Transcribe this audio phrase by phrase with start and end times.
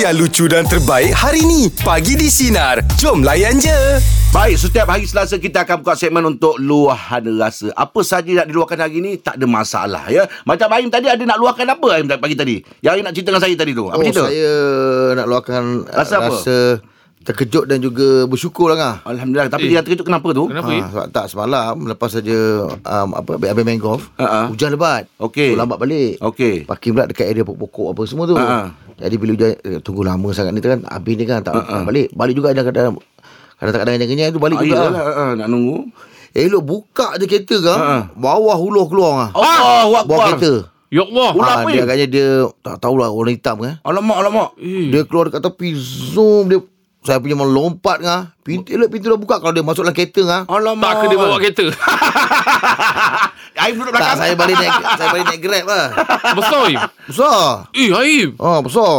[0.00, 1.68] yang lucu dan terbaik hari ni.
[1.84, 2.80] Pagi di Sinar.
[2.96, 4.00] Jom layan je.
[4.32, 7.68] Baik, setiap hari Selasa kita akan buka segmen untuk luahan rasa.
[7.76, 10.24] Apa saja nak diluahkan hari ni tak ada masalah ya.
[10.48, 12.64] Macam Aim tadi ada nak luahkan apa Aim pagi tadi?
[12.80, 13.92] Yang Aim nak cerita dengan saya tadi tu.
[13.92, 14.24] Apa oh, cerita?
[14.24, 14.50] saya
[15.12, 16.32] nak luahkan Rasa rasa, apa?
[16.32, 16.56] rasa
[17.20, 18.96] terkejut dan juga bersyukur lah ngah.
[19.04, 19.52] Alhamdulillah.
[19.52, 19.70] Tapi Eh.
[19.76, 20.48] dia terkejut kenapa tu?
[20.48, 20.72] Kenapa?
[20.72, 22.38] Ha, sebab tak semalam lepas saja
[22.72, 24.48] um, apa habis main golf Ha-ha.
[24.48, 25.04] hujan lebat.
[25.20, 25.52] Okey.
[25.52, 26.16] So, lambat balik.
[26.24, 26.64] Okey.
[26.64, 28.40] Parking pula dekat area pokok-pokok apa semua tu.
[28.40, 28.88] Ha-ha.
[29.00, 31.72] Jadi bila hujan eh, tunggu lama sangat ni kan habis ni kan tak, Ha-ha.
[31.74, 32.12] tak balik.
[32.12, 33.00] Balik juga ada kadang
[33.56, 34.76] kadang-kadang kenyang tu balik Ah, juga.
[34.76, 35.88] iyalah, ah, nak nunggu.
[36.30, 37.76] Elok buka je kereta kan.
[37.76, 37.98] Ha-ha.
[38.12, 39.30] Bawah huluh keluar ah.
[39.32, 40.26] Allahu Bawa Akbar.
[40.30, 40.52] kereta.
[40.90, 41.30] Ya Allah.
[41.32, 42.28] Ular Ah, apa dia agaknya dia
[42.60, 43.74] tak tahulah warna hitam kan.
[43.80, 44.48] Alamak, alamak.
[44.56, 44.90] Eh.
[44.90, 46.58] Dia keluar dekat tepi Zoom dia
[47.00, 48.36] Saya punya melompat ngah.
[48.42, 50.42] Pintu elok pintu dah buka kalau dia masuk dalam kereta ngah.
[50.44, 50.84] Alamak.
[50.84, 51.64] Tak ke dia bawa kereta?
[53.60, 54.18] Aim duduk Tak belakang.
[54.18, 55.86] saya balik naik saya balik naik Grab lah.
[56.32, 56.80] Besar Im.
[57.04, 57.40] Besar.
[57.72, 58.28] Eh Aim.
[58.36, 58.92] Ah besar.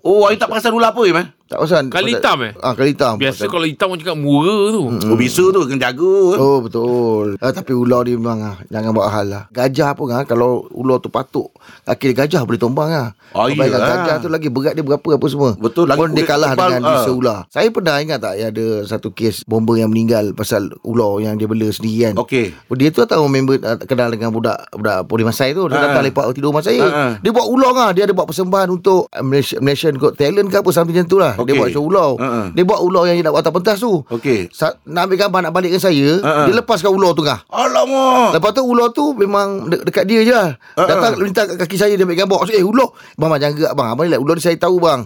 [0.00, 1.16] Oh, Aim tak perasan ular apa Aim?
[1.16, 1.26] eh?
[1.48, 1.88] Tak pasal.
[1.88, 2.52] Kali hitam, eh?
[2.60, 3.16] Ah kali hitam.
[3.16, 4.82] Biasa kalau hitam orang cakap murah tu.
[5.08, 6.14] Oh, bisu tu kena jaga.
[6.36, 7.40] Oh betul.
[7.40, 9.42] Ah, tapi ular dia memang ah, jangan buat hal lah.
[9.48, 11.48] Gajah pun ah kalau ular tu patuk
[11.84, 13.08] kaki dia gajah boleh tumbang ah.
[13.28, 13.96] Oh, Kau bayangkan iyalah.
[14.02, 15.52] gajah tu lagi berat dia berapa apa semua.
[15.54, 16.92] Betul, lagi Pun dia kalah tebal, dengan ah.
[16.94, 17.38] bisa ular.
[17.48, 21.68] Saya pernah ingat tak ada satu kes bomber yang meninggal pasal ular yang dia bela
[21.68, 22.14] sendiri kan.
[22.18, 22.56] Okey.
[22.76, 25.64] Dia tu tahu member uh, kenal dengan budak budak Poli Masai tu.
[25.66, 25.84] Dia Ha.
[25.88, 26.80] datang lepak tidur rumah saya.
[26.80, 27.06] Ha, ha.
[27.20, 27.90] Dia buat ular ah.
[27.90, 31.16] Dia ada buat persembahan untuk uh, Malaysia, Malaysian Got Talent ke apa something macam tu
[31.16, 31.36] lah.
[31.38, 31.48] Okey.
[31.48, 32.10] Dia buat show ular.
[32.18, 32.28] Ha.
[32.50, 33.92] Dia buat ular yang dia nak buat atas pentas tu.
[34.04, 34.50] Okey.
[34.50, 36.32] Sa- nak ambil gambar nak balik dengan saya, ha.
[36.44, 37.46] dia lepaskan ular tu kah.
[37.48, 38.34] Alamak.
[38.34, 40.50] Lepas tu ular tu memang de- dekat dia je lah.
[40.74, 40.82] Ha.
[40.84, 42.38] Datang minta kat kaki saya dia ambil gambar.
[42.50, 42.90] Eh ular.
[43.14, 43.88] Bang, bang jangan gerak bang.
[43.88, 45.00] Abang ni like, ular ni saya tahu bang.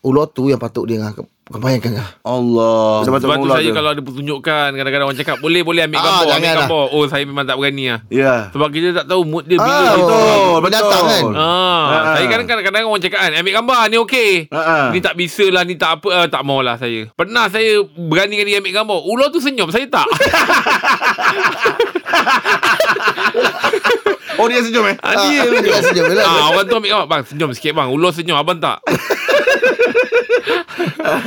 [0.00, 1.00] Ular tu yang patut dia.
[1.44, 2.08] Kau bayangkan ngah.
[2.24, 3.04] Allah.
[3.04, 3.76] Sebab tu saya tu.
[3.76, 6.56] kalau ada pertunjukan Kadang-kadang orang cakap Boleh boleh ambil Ah, gambar Ambil jangan lah.
[6.64, 8.34] gambar Oh saya memang tak berani lah Ya.
[8.48, 10.08] Sebab kita tak tahu mood dia bila Ah, gitu.
[10.08, 11.04] Betul, Binatang betul.
[11.04, 11.24] kan?
[11.36, 12.14] Ah, Ah.
[12.16, 14.30] saya kan kadang-kadang orang cakap kan ambil gambar ni okey.
[14.48, 14.86] Ah, ah.
[14.88, 17.12] Ni tak bisa lah ni tak apa uh, tak maulah saya.
[17.12, 18.98] Pernah saya berani dengan dia ambil gambar.
[19.04, 20.08] Ular tu senyum, saya tak.
[24.34, 24.96] Oh, dia senyum eh?
[24.98, 26.24] ah, dia Ah, dia senyum lah.
[26.24, 27.06] Ah, orang tu ambil gambar.
[27.06, 27.86] Bang, senyum sikit bang.
[27.86, 28.80] Ular senyum, abang tak.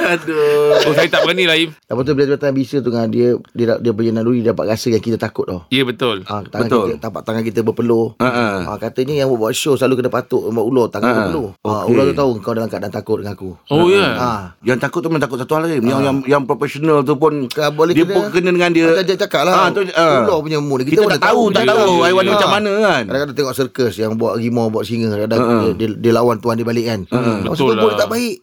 [0.08, 0.78] Aduh.
[0.84, 1.72] Oh, saya tak berani lah Im.
[1.74, 4.88] Lepas tu bila datang bisa tu ngah dia dia dia punya naluri dia dapat rasa
[4.90, 5.62] yang kita takut tau.
[5.70, 6.24] Ya betul.
[6.26, 6.86] Ah, tangan Betul.
[6.88, 8.14] kita tapak tangan kita berpeluh.
[8.18, 8.46] Ha, ha.
[8.66, 11.50] Ah, katanya yang buat show selalu kena patuk buat ular tangan Ah, berpeluh.
[11.62, 11.92] Ah, okey.
[11.92, 13.50] ular tu tahu kau dalam keadaan takut dengan aku.
[13.70, 13.98] Oh ya.
[13.98, 14.12] Yeah.
[14.16, 14.42] Ah.
[14.62, 15.82] Yang takut tu memang takut satu hal lain.
[15.82, 18.86] Yang yang yang profesional tu pun Ke- boleh dia kena- pun kena dengan dia.
[18.88, 20.24] Macam dia cakap lah Ah, tu, ah.
[20.24, 22.36] Ular punya mood Kita, mana tak tahu, tak tahu haiwan ni Ah.
[22.36, 23.04] macam mana kan.
[23.08, 25.58] Kadang-kadang tengok circus Yang buat rimau Buat singa Kadang Ha, ha.
[25.64, 27.00] dia, dia, dia lawan tuan dia balik kan
[27.44, 27.96] Betul lah.
[27.96, 28.36] tak baik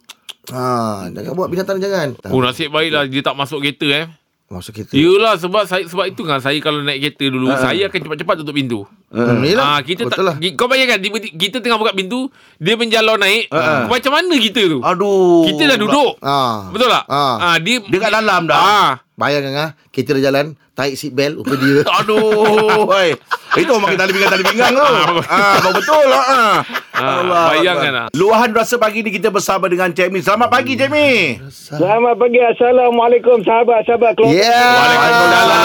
[0.50, 2.18] Ha, jangan buat binatang jangan.
[2.28, 4.06] Oh nasib baiklah dia tak masuk kereta eh.
[4.44, 4.92] Masuk kereta.
[4.92, 7.64] Yelah sebab saya sebab itu kan saya kalau naik kereta dulu Ha.
[7.64, 8.84] saya akan cepat-cepat tutup pintu.
[9.08, 9.40] Hmm.
[9.56, 10.36] Ah kita Betul tak lah.
[10.52, 11.00] kau bayangkan
[11.32, 12.28] kita tengah buka pintu
[12.58, 13.88] dia menjalar naik Ha.
[13.88, 14.78] macam mana kita tu?
[14.84, 15.48] Aduh.
[15.48, 16.12] Kita dah duduk.
[16.20, 16.68] Ah.
[16.68, 17.04] Betul tak?
[17.08, 17.36] Ah.
[17.40, 18.58] Ah dia Dia kat dalam dah.
[18.58, 18.90] Ah.
[19.14, 21.86] Bayangkan ah, kita dah jalan, tarik seat belt untuk dia.
[22.02, 22.90] Aduh.
[22.90, 23.14] Hai.
[23.54, 24.82] Itu orang makin tali pinggang tali pinggang tu.
[25.30, 26.24] Ah, ah betul lah.
[26.26, 26.56] Ah.
[26.98, 28.06] Ah, bayangkan lah.
[28.10, 30.18] Luahan rasa pagi ni kita bersama dengan Cik Mi.
[30.18, 31.38] Selamat pagi Cik Mi.
[31.46, 32.42] Selamat pagi.
[32.42, 34.34] Assalamualaikum sahabat-sahabat keluarga.
[34.34, 34.66] Ya.
[34.82, 35.58] Waalaikumsalam.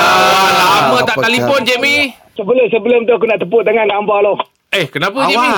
[0.70, 1.60] Lama tak telefon?
[1.66, 1.96] Cik Mi.
[2.38, 4.34] Sebelum sebelum tu aku nak tepuk tangan nak hamba lo.
[4.70, 5.52] Eh kenapa Cik Mi?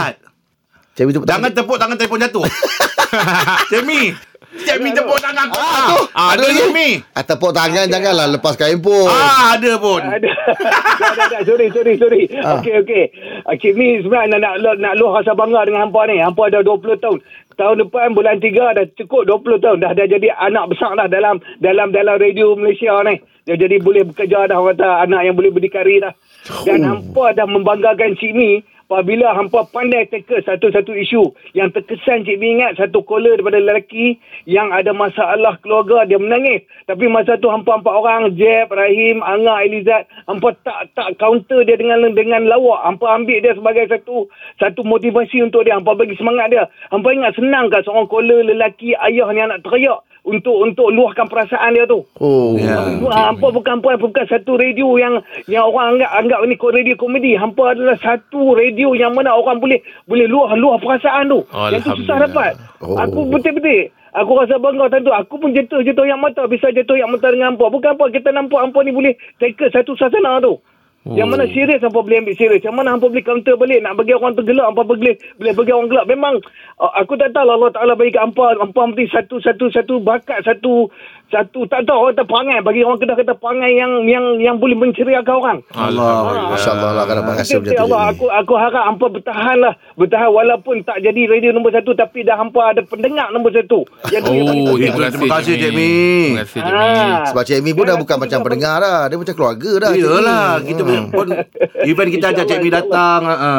[1.28, 2.48] Jangan tepuk tangan telefon jatuh.
[3.72, 4.31] Cik Mi.
[4.52, 5.56] Cik Mi tepuk tangan aku.
[6.12, 7.00] Ah, ada ada Cik Mi.
[7.16, 9.08] Ah, tepuk tangan janganlah lepaskan handphone.
[9.08, 10.02] Ah, ada pun.
[10.04, 10.32] Ada.
[11.48, 12.22] Sorry, sorry, sorry.
[12.36, 12.60] Ah.
[12.60, 13.04] Okey, okey.
[13.48, 16.20] Uh, Cik Mi sebenarnya nak, nak, nak luah rasa bangga dengan hampa ni.
[16.20, 17.18] Hampa dah 20 tahun.
[17.56, 19.78] Tahun depan bulan 3 dah cukup 20 tahun.
[19.80, 23.24] Dah dah jadi anak besar dah dalam dalam dalam radio Malaysia ni.
[23.48, 26.12] Dia jadi boleh bekerja dah orang kata anak yang boleh berdikari dah.
[26.68, 28.60] Dan hampa dah membanggakan Cik Mi
[28.92, 34.68] apabila hampa pandai teka satu-satu isu yang terkesan Cik ingat satu caller daripada lelaki yang
[34.76, 36.68] ada masalah keluarga dia menangis.
[36.92, 41.80] Tapi masa tu hampa empat orang Jeb, Rahim, Anga, Elizad hampa tak tak counter dia
[41.80, 42.84] dengan dengan lawak.
[42.84, 44.28] Hampa ambil dia sebagai satu
[44.60, 45.80] satu motivasi untuk dia.
[45.80, 46.68] Hampa bagi semangat dia.
[46.92, 51.74] Hampa ingat senang kan seorang caller lelaki ayah yang nak teriak untuk untuk luahkan perasaan
[51.74, 52.54] dia tu Oh.
[52.54, 52.78] Ya.
[52.78, 55.18] Ha, hampa bukan bukan bukan satu radio yang
[55.50, 57.34] yang orang anggap anggap ini ko- radio komedi.
[57.34, 61.42] Hampa adalah satu radio yang mana orang boleh boleh luah luah perasaan tu.
[61.74, 62.54] Yang tu susah dapat.
[62.86, 62.98] Oh.
[62.98, 65.08] Aku betul-betul Aku rasa bangga tentu.
[65.16, 66.44] Aku pun jatuh-jatuh yang mata.
[66.44, 67.72] Bisa jatuh yang mata dengan hampa.
[67.72, 68.12] Bukan apa.
[68.12, 70.60] Kita nampak hampa ni boleh tackle satu suasana tu.
[71.02, 71.18] Oh.
[71.18, 72.62] Yang mana serius hampa boleh ambil serius.
[72.62, 73.82] Yang mana hampa boleh counter balik.
[73.82, 76.06] Nak bagi orang tergelak, hampa boleh, boleh bagi orang gelak.
[76.06, 76.34] Memang
[76.78, 78.54] uh, aku tak tahu lah Allah Ta'ala bagi kat hampa.
[78.62, 80.94] Hampa mesti satu, satu, satu bakat, satu,
[81.32, 82.60] satu, tak tahu orang kata perangai.
[82.60, 85.58] Bagi orang kedah kata perangai yang yang yang boleh menceriakan orang.
[85.72, 86.52] Allah.
[86.52, 87.04] Masya Allah lah.
[87.08, 87.82] Dapat rasa macam tu.
[87.82, 89.74] Allah, aku aku harap hampa bertahan lah.
[89.94, 91.92] Bertahan walaupun tak jadi radio nombor satu.
[91.94, 93.88] Tapi dah hampa ada pendengar nombor satu.
[94.04, 94.92] Paling Oh, penting.
[94.92, 95.92] terima kasih, Terima kasih, Cik Mi.
[96.28, 96.78] Terima kasih, Cik Mi.
[96.78, 97.24] Ah.
[97.26, 99.00] Sebab Cik Mi pun dah bukan macam pendengar dah.
[99.08, 99.92] Dia macam keluarga dah.
[99.92, 101.08] Iyalah, kita Hmm.
[101.10, 101.28] pun
[101.82, 103.22] event kita ajak Cik Mi datang.
[103.24, 103.54] Ha.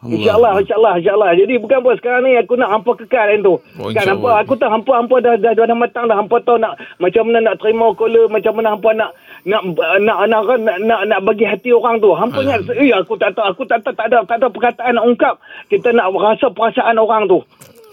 [0.00, 0.06] Ha.
[0.06, 1.30] InsyaAllah, insyaAllah, insyaAllah.
[1.34, 3.54] Jadi bukan apa sekarang ni aku nak hampa kekal kan tu.
[3.78, 6.16] Oh, kan hampa, aku tahu hampa, hampa dah, dah, dah, dah matang dah.
[6.16, 9.10] Hampa tahu nak, macam mana nak terima caller, macam mana hampa nak,
[9.44, 12.10] nak, nak, nak, nak, nak, nak, nak bagi hati orang tu.
[12.14, 15.04] Hampa ingat, eh aku tak tahu, aku tak tahu, tak ada, tak ada perkataan nak
[15.04, 15.34] ungkap.
[15.66, 17.40] Kita nak rasa perasaan orang tu.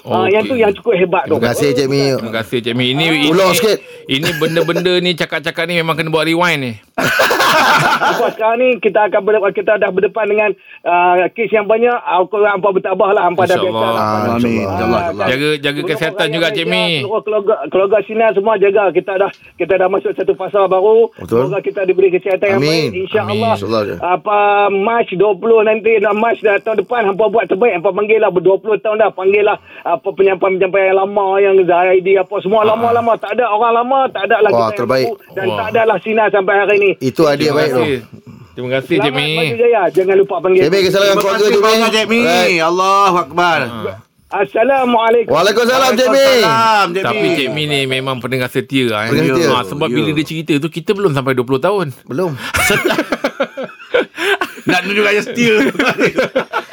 [0.05, 1.33] Ah, yang tu yang cukup hebat tu.
[1.33, 2.13] Terima kasih Cik Mi.
[2.13, 2.93] Terima kasih Cik Mi.
[2.93, 3.77] Ini, ini sikit.
[4.05, 6.73] Ini benda-benda ni cakap-cakap ni memang kena buat rewind ni.
[8.15, 10.49] Apa sekarang ni kita akan ber, kita dah berdepan dengan
[10.87, 11.91] uh, kes yang banyak.
[11.91, 13.67] Aku hampa bertabah lah, hampa dah biasa.
[13.67, 13.91] InsyaAllah.
[13.91, 14.05] lah.
[14.05, 14.63] Ah, Amin.
[14.63, 15.01] InsyaAllah.
[15.03, 15.27] InsyaAllah.
[15.27, 16.85] Jaga jaga kesihatan juga Cik Mi.
[17.03, 18.83] Keluarga, keluarga Sinar semua jaga.
[18.95, 21.11] Kita dah kita dah masuk satu fasa baru.
[21.19, 21.51] Betul.
[21.51, 22.71] Semoga kita diberi kesihatan yang Amin.
[22.71, 22.87] baik.
[23.11, 23.55] InsyaAllah.
[23.59, 23.95] Je.
[23.99, 24.37] Apa
[24.71, 27.83] Mac 20 nanti dah Mac dah tahun depan hampa buat terbaik.
[27.83, 29.11] Hampa panggil lah ber-20 tahun dah.
[29.11, 33.19] Panggil lah apa penyampai-penyampai yang lama yang Zaidi apa semua lama-lama.
[33.19, 33.99] Tak ada orang lama.
[34.07, 35.07] Tak ada lah Wah, kita terbaik.
[35.35, 35.57] Dan Wah.
[35.59, 36.91] tak ada lah Sinar sampai hari ni.
[37.01, 37.81] Itu Terima baik tu.
[37.81, 37.97] kasih.
[38.53, 39.35] Terima kasih Cik Selamat.
[39.35, 39.81] Maju Jaya.
[39.89, 40.61] Jangan lupa panggil.
[40.63, 41.65] Mi kesalahan Terima keluarga kasih Cik Mi.
[41.65, 42.19] banyak, Cik Mi.
[42.21, 42.61] Right.
[42.61, 43.59] Allahu Akbar.
[44.27, 45.31] Assalamualaikum.
[45.31, 46.27] Waalaikumsalam Cik Mi.
[46.97, 49.07] Tapi Cik Mi ni memang pendengar setia eh.
[49.07, 49.49] Pendengar setia.
[49.49, 49.95] Ha, sebab Ya.
[49.95, 51.85] bila dia cerita tu kita belum sampai 20 tahun.
[52.05, 52.31] Belum.
[54.65, 55.55] Nak tunjuk raya setia.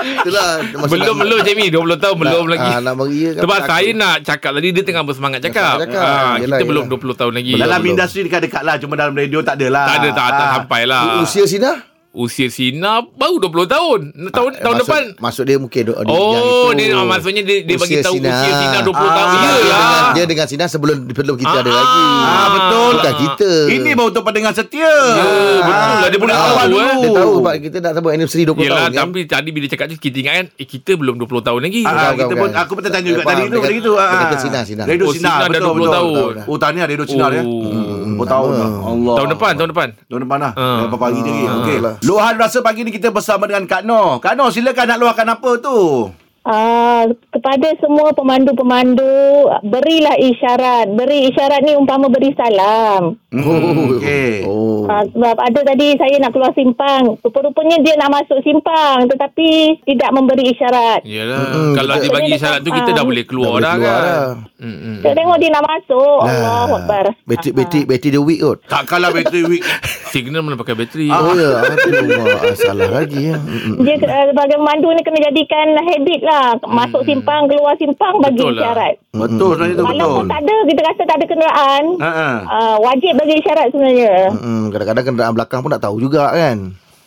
[0.03, 0.49] Itulah.
[0.89, 2.71] belum belum Mi 20 tahun belum lagi.
[2.71, 5.77] ah, nak beria kan Sebab saya nak cakap tadi dia tengah bersemangat cakap.
[5.79, 6.01] Cakap.
[6.03, 6.99] Ha, Yelah, kita belum yelah.
[7.05, 7.53] 20 tahun lagi.
[7.53, 7.93] Belum, Dalam belum.
[7.93, 8.75] industri dekat-dekat lah.
[8.81, 9.85] Cuma dalam radio tak ada lah.
[9.87, 10.53] Tak ada tak tak Ah.
[10.57, 11.03] sampai lah.
[11.21, 11.92] Usia Sina?
[12.15, 14.01] Usia Sina baru 20 tahun.
[14.29, 15.03] Tahun Eh, tahun maksud, depan.
[15.17, 18.29] Maksud dia mungkin dia- yang Oh, dia ah, maksudnya dia, dia bagi tahu Sina.
[18.31, 19.29] usia Sina 20 Ah, tahun.
[19.33, 19.57] Dia Iyalah.
[19.57, 22.05] dengan, dia dengan Sina sebelum sebelum kita ada Ah, lagi.
[22.23, 22.93] Ah, betul.
[22.95, 23.51] Bukan kita.
[23.71, 24.85] Ini baru untuk pendengar setia.
[24.85, 25.25] Ya,
[25.59, 26.07] betul lah.
[26.07, 26.77] Dia boleh awal tahu, dulu.
[26.79, 26.93] eh.
[26.95, 29.01] Dia tahu sebab kita nak sebut anniversary 20 Yelah, tahun kan.
[29.03, 31.81] tapi tadi bila cakap tu kita ingat kan, eh kita belum 20 tahun lagi.
[31.83, 33.93] Ah, Bukan, kita bukan, pun aku pun tertanya juga Faham, tadi tu dia tadi tu.
[33.95, 34.21] dia ah.
[34.23, 34.83] kata Sina, Sina.
[34.85, 35.89] Radio Oh, Sina dah betul 20 betul.
[35.91, 36.33] tahun.
[36.45, 37.43] Oh, tahniah Radio Sina ya.
[37.43, 38.21] Oh.
[38.21, 38.69] Oh, tahun dah.
[38.85, 39.15] Allah.
[39.17, 39.89] Tahun depan, tahun depan.
[40.07, 40.53] Tahun depan lah.
[40.55, 40.79] Ah.
[40.85, 41.43] Berapa hari lagi.
[41.49, 41.79] Okey.
[42.03, 44.19] Luahan rasa pagi ni kita bersama dengan Kak Noh.
[44.19, 46.11] Kak Noh, silakan nak luahkan apa tu?
[46.43, 49.07] Uh, kepada semua pemandu-pemandu
[49.63, 53.97] berilah isyarat beri isyarat ni umpama beri salam Oh.
[53.97, 54.43] Okey.
[54.45, 54.85] Oh.
[54.85, 60.11] uh, sebab ada tadi saya nak keluar simpang rupa-rupanya dia nak masuk simpang tetapi tidak
[60.11, 62.03] memberi isyarat Yalah, Mm-mm, kalau betul.
[62.03, 63.07] dia bagi isyarat tu kita dah ah.
[63.07, 64.11] boleh keluar Dah dah, boleh keluar kan.
[64.11, 64.31] dah.
[64.67, 64.97] Mm-mm.
[64.99, 66.35] saya tengok dia nak masuk Lah.
[66.35, 68.59] Allah Akbar Bateri bateri bateri dia weak kot.
[68.67, 69.63] Tak kalah bateri week.
[70.13, 71.07] Signal mana pakai bateri.
[71.09, 73.37] Oh ya, ah, salah lagi ya.
[73.81, 76.32] Dia uh, sebagai pemandu ni kena jadikan habit lah
[76.63, 78.63] masuk simpang keluar simpang bagi Betul lah.
[78.63, 79.91] isyarat Betul sebenarnya tu betul.
[79.93, 82.39] walaupun tak ada kita rasa tak ada kenderaan Ha ah.
[82.47, 86.59] uh, wajib bagi isyarat sebenarnya Mm-mm, kadang-kadang kenderaan belakang pun tak tahu juga kan.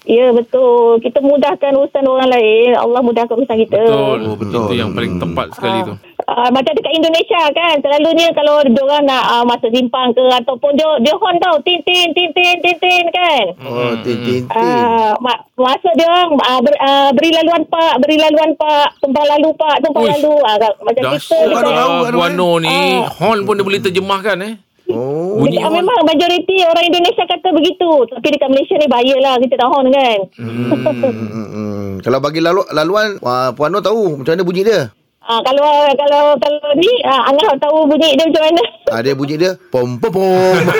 [0.06, 1.02] Ya betul.
[1.02, 2.78] Kita mudahkan urusan orang lain.
[2.78, 3.82] Allah mudahkan urusan kita.
[3.82, 4.18] Betul.
[4.22, 4.66] Oh, betul.
[4.70, 5.94] Itu yang paling tepat sekali tu.
[6.26, 10.90] Uh, macam dekat Indonesia kan selalunya kalau diorang nak uh, masuk simpang ke ataupun dia
[11.06, 13.46] dia horn tau tin tin tin tin tin tin kan.
[13.62, 14.50] Oh, tin tin tin.
[14.50, 19.22] Uh, ma- masa dia orang uh, ber, uh, beri laluan pak, beri laluan pak, tumpang
[19.22, 20.18] lalu pak, tumpang Uish.
[20.18, 20.34] lalu.
[20.34, 22.74] Uh, macam kita dekat, orang kan, Puan Noh ni.
[22.74, 23.06] Ah.
[23.22, 24.54] Horn pun dia boleh terjemahkan eh.
[24.90, 25.46] Oh.
[25.46, 27.90] Bunyi dekat, memang majoriti orang Indonesia kata begitu.
[28.10, 30.20] Tapi dekat Malaysia ni bahaya lah kita dah horn kan.
[30.42, 32.02] Mm-mm.
[32.02, 34.90] Kalau bagi lalu, laluan, wah, Puan Noh tahu macam mana bunyi dia.
[35.26, 38.64] Uh, kalau kalau kalau ni uh, Angah tahu bunyi dia macam mana.
[38.94, 40.58] Ah, dia bunyi dia pom pom pom.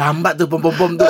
[0.00, 1.06] Lambat tu pom-pom-pom tu.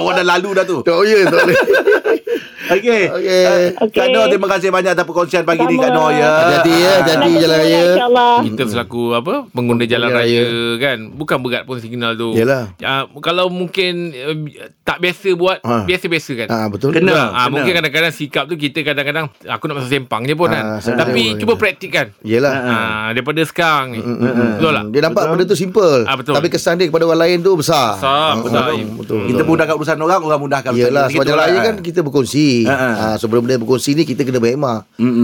[0.00, 0.82] Orang dah lalu dah tu.
[0.84, 1.56] oh ya, tak boleh.
[2.64, 3.02] Okey.
[3.08, 3.42] Okey.
[3.42, 3.96] Uh, Okey.
[3.96, 5.82] Kak Noh, terima kasih banyak atas perkongsian pagi ni Sama.
[5.82, 6.28] Kak Noh ya.
[6.32, 7.80] Hati-hati ya, hati-hati jalan raya.
[7.82, 8.34] InsyaAllah.
[8.44, 10.46] Kita selaku apa pengguna jalan raya, raya.
[10.78, 12.32] kan bukan berat pun signal tu.
[12.32, 12.70] Yelah.
[12.76, 14.36] Uh, kalau mungkin uh,
[14.82, 15.84] tak biasa buat Ha.
[15.84, 16.48] biasa-biasa kan.
[16.48, 16.90] Ah, betul.
[16.92, 17.12] Kena.
[17.12, 17.50] Ah, kena.
[17.50, 20.94] mungkin kadang-kadang sikap tu kita kadang-kadang aku nak masuk sempang je pun Ah, kan.
[20.98, 22.10] Tapi cuba praktikkan.
[22.20, 22.54] Yelah.
[22.54, 24.00] Ah, daripada sekarang ni.
[24.02, 24.84] Betul tak?
[24.90, 26.04] Dia nampak benda tu simple.
[26.04, 26.34] Betul.
[26.34, 27.94] Tapi kesan dia kepada orang lain tu besar.
[27.94, 28.70] Besar, besar.
[28.70, 28.96] betul.
[28.96, 29.20] betul.
[29.24, 31.02] Kita mudahkan urusan orang, orang mudahkan urusan kita.
[31.04, 31.46] sebab Gitu jalan lah.
[31.48, 32.61] raya kan kita berkongsi.
[32.62, 32.64] Berkongsi.
[32.64, 32.90] Ha, ha.
[33.04, 34.78] Ha, so benda-benda berkongsi ni kita kena berhemah.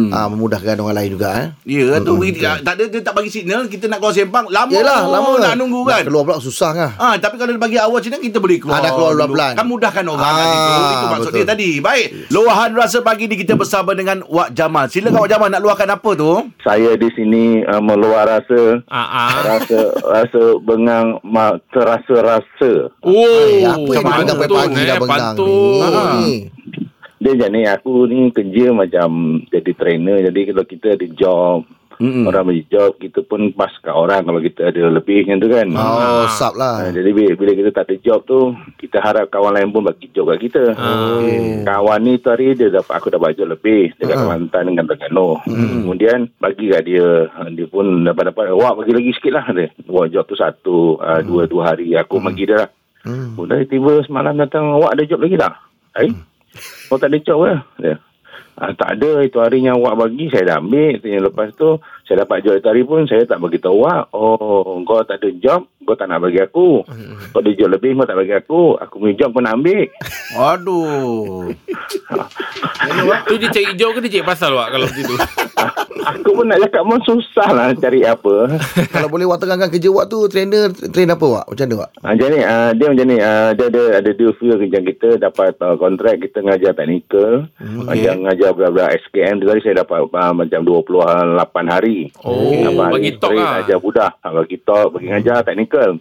[0.08, 1.46] Ha, memudahkan orang lain juga eh.
[1.64, 2.26] Ya kan tu mm
[2.60, 5.80] tak ada dia tak bagi signal kita nak keluar sembang lama Yelah, lama nak nunggu
[5.82, 6.00] kan.
[6.00, 6.90] Nak keluar pula susah kan.
[6.96, 8.78] Ah, tapi kalau dia bagi awal signal kita boleh keluar.
[8.78, 9.18] Ah, dah keluar dulu.
[9.24, 9.52] pelan-pelan.
[9.54, 10.72] Kan mudahkan orang Ah, kan itu.
[10.88, 11.36] Itu maksud betul.
[11.36, 11.70] dia tadi.
[11.78, 12.06] Baik.
[12.28, 14.86] Luahan rasa pagi ni kita bersama dengan Wak Jamal.
[14.88, 16.32] Silakan Wak Jamal nak luahkan apa tu?
[16.60, 19.28] saya di sini uh, meluar rasa Ah, ah.
[19.48, 24.94] rasa rasa bengang ma, terasa rasa Oh, Eh, apa yang pantun, dia sampai pagi dah
[24.94, 25.48] eh, bengang pantun.
[26.14, 26.34] ni.
[26.44, 26.87] Ah.
[27.18, 27.24] Ni.
[27.26, 29.08] dia jadi aku ni kerja macam
[29.46, 30.18] jadi trainer.
[30.24, 31.66] Jadi kalau kita ada job
[31.98, 32.30] Mm-mm.
[32.30, 35.66] orang bagi job kita pun pas kat orang kalau kita ada lebih macam tu kan.
[35.74, 36.94] Oh, Ha, lah.
[36.94, 38.38] jadi bila, bila kita tak ada job tu
[38.78, 40.78] kita harap kawan lain pun bagi job kat kita.
[40.78, 41.18] Ah.
[41.66, 44.22] kawan ni tu hari dia dapat aku dapat job lebih dekat Ah.
[44.24, 45.28] Kelantan dengan Terengganu.
[45.42, 49.66] Kemudian bagi kat dia Ha, dia pun dapat-dapat wah bagi lagi sikit lah dia.
[49.90, 52.70] Wah job tu satu uh, dua dua hari aku bagi dia lah.
[53.02, 53.34] Hmm.
[53.34, 55.50] Kemudian tiba semalam datang awak ada job lagi tak?
[55.98, 56.14] Eh
[56.88, 57.54] kau tak ada ke?
[57.82, 57.96] Dia
[58.58, 59.22] Ah, tak ada.
[59.22, 60.98] Itu harinya awak bagi saya dah ambil.
[60.98, 61.78] Lepas tu
[62.08, 65.28] saya dapat job itu hari pun saya tak bagi tahu awak oh kau tak ada
[65.36, 66.80] job kau tak nak bagi aku
[67.36, 69.84] kau ada job lebih kau tak bagi aku aku punya job kau nak ambil
[70.52, 71.48] Aduh.
[73.28, 75.16] Tu dia cari job ke dia cari pasal Wak kalau macam tu?
[76.08, 78.56] aku pun nak cakap pun susah lah cari apa
[78.94, 81.44] Kalau boleh awak terangkan kerja awak tu trainer train apa awak?
[81.48, 81.90] Macam mana awak?
[82.04, 85.52] Ah, jadi ah, dia macam ni ah, dia ada ada dua feel kerja kita dapat
[85.60, 87.98] uh, kontrak kita ngajar teknikal okay.
[88.04, 93.10] yang ngajar beberapa SKM tu tadi saya dapat ah, macam 28 hari Oh, Abang bagi
[93.16, 93.60] talk lah.
[93.60, 95.98] Ajar budak Ah, Bagi talk Bagi ngajar teknikal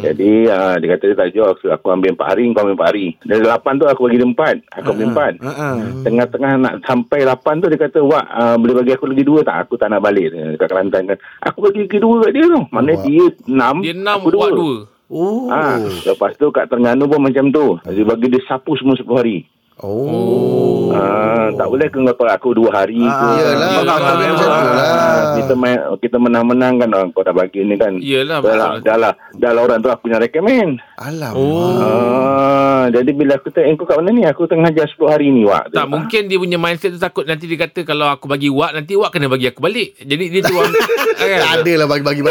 [0.00, 2.88] Jadi uh, Dia kata dia tak jual so, Aku ambil 4 hari Kau ambil 4
[2.90, 5.74] hari Dari 8 tu aku bagi dia 4 Aku ambil 4 Uh-uh.
[6.02, 9.56] Tengah-tengah nak sampai 8 tu Dia kata Wak uh, Boleh bagi aku lagi 2 tak
[9.66, 12.60] Aku tak nak balik Dia Dekat Kelantan kan Aku bagi lagi 2 kat dia tu
[12.70, 14.76] Mana dia 6 Dia enam Aku Wak 2 dua.
[15.10, 15.50] Oh.
[15.50, 15.74] Ha,
[16.06, 17.82] lepas tu kat Terengganu pun macam tu.
[17.82, 19.42] Dia bagi dia sapu semua 10 hari.
[19.80, 20.92] Oh.
[20.92, 23.08] Ah, tak boleh ke kau aku dua hari ke.
[23.08, 24.14] Ah, Yelah, Yelah, kau kau yelah.
[24.14, 24.60] macam tu lah.
[24.60, 27.96] Ah, kita main, kita menang-menang kan oh, kau dah bagi ni kan.
[27.96, 30.82] Yelah, dah lah, dah lah, dah lah orang tu aku punya recommend.
[30.96, 31.32] Alam.
[31.32, 31.80] Oh.
[31.80, 34.22] Ah, jadi bila aku tanya, eh, kau kat mana ni?
[34.22, 35.72] Aku tengah ajar 10 hari ni, Wak.
[35.72, 38.92] Tak mungkin dia punya mindset tu takut nanti dia kata kalau aku bagi Wak nanti
[38.94, 39.96] Wak kena bagi aku balik.
[39.98, 40.74] Jadi dia tu orang
[41.20, 41.40] Tak kan.
[41.56, 42.22] ada lah bagi-bagi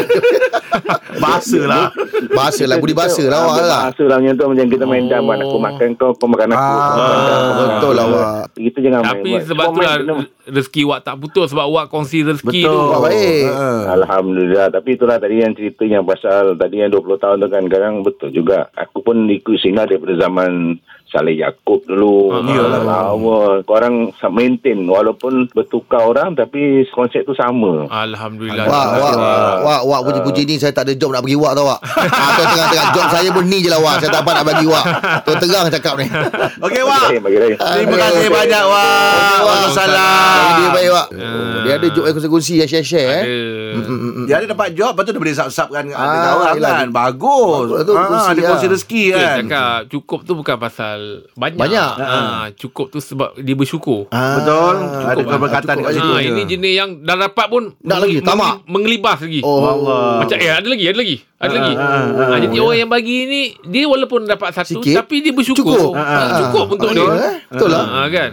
[1.20, 1.90] Bahasa lah.
[2.30, 5.26] Bahasa lah Budi bahasa lah lah Bahasa lah macam tu Macam kita main dam.
[5.26, 8.16] Aku makan kau Kau makan aku Ah, Kau betul lah, aku.
[8.20, 8.44] Wak.
[8.60, 9.94] Kita jangan Tapi main sebab tu lah
[10.50, 12.76] rezeki Wak tak putus sebab Wak kongsi rezeki Betul.
[12.76, 12.90] tu.
[12.92, 13.44] Wah, baik.
[13.48, 13.80] Uh-uh.
[13.96, 17.94] Alhamdulillah Tapi itulah tadi yang cerita yang pasal Tadi yang 20 tahun tu kan Kadang
[18.04, 20.76] betul juga Aku pun ikut singgah daripada zaman
[21.10, 23.94] Saleh Yaakob dulu Ah, Iyalah lama Korang
[24.30, 28.64] maintain Walaupun bertukar orang Tapi konsep tu sama Alhamdulillah.
[28.64, 29.14] Wak, wak,
[29.60, 31.80] wak, wak puji-puji ni saya tak ada job nak bagi wak tau wak.
[31.82, 33.98] Ah, tu tengah-tengah job saya pun ni je lah wak.
[33.98, 34.84] Saya tak dapat nak bagi wak.
[35.20, 36.06] Tu terang cakap ni.
[36.66, 37.08] Okey, Wak.
[37.10, 39.38] Terima kasih banyak, Wak.
[39.40, 40.50] Waalaikumsalam.
[40.52, 41.06] Dia baik wak.
[41.10, 43.22] Oh, dia ada job yang kongsi-kongsi yang share-share eh.
[43.22, 43.38] Ada.
[44.26, 48.30] Dia ada dapat job Lepas tu dia boleh sub-subkan Ah, Dengan orang kan Bagus Ah,
[48.30, 50.99] Dia kongsi rezeki Tu yang kan cakap cukup tu bukan pasal
[51.32, 51.56] banyak.
[51.56, 51.92] Banyak.
[51.96, 52.18] Ha,
[52.54, 54.06] cukup tu sebab dia bersyukur.
[54.08, 57.62] Ah, Betul Ada cukup, keberkatan cukup kat situ Ha, ini jenis yang dah dapat pun
[57.78, 58.54] Nak lagi, tamak.
[58.64, 59.40] mengelibas lagi.
[59.40, 61.16] Oh, Allah Macam eh ada lagi, ada lagi.
[61.40, 61.72] Ada lagi.
[61.74, 64.92] ah, Ha, jadi orang yang bagi ni dia walaupun dapat satu Sikit.
[64.94, 65.72] tapi dia bersyukur.
[65.72, 65.92] Cukup.
[65.94, 66.04] Ha,
[66.38, 67.24] cukup untuk Betul, dia.
[67.24, 67.34] eh?
[67.46, 67.84] Betul lah.
[67.86, 68.30] Ha, kan?